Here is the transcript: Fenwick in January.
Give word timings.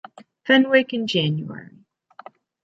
Fenwick 0.47 0.93
in 0.93 1.05
January. 1.05 1.69